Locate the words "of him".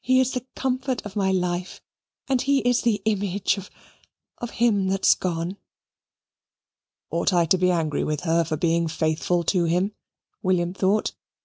4.38-4.88